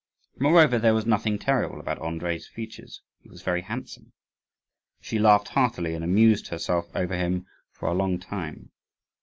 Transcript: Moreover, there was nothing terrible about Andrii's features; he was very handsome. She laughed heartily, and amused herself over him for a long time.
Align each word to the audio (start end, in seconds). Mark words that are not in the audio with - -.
Moreover, 0.39 0.79
there 0.79 0.95
was 0.95 1.05
nothing 1.05 1.37
terrible 1.37 1.79
about 1.79 1.99
Andrii's 1.99 2.47
features; 2.47 3.03
he 3.19 3.29
was 3.29 3.43
very 3.43 3.61
handsome. 3.61 4.13
She 4.99 5.19
laughed 5.19 5.49
heartily, 5.49 5.93
and 5.93 6.03
amused 6.03 6.47
herself 6.47 6.87
over 6.95 7.15
him 7.15 7.45
for 7.71 7.87
a 7.87 7.93
long 7.93 8.17
time. 8.17 8.71